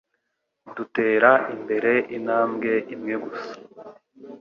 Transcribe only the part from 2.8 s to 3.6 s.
imwe gusa.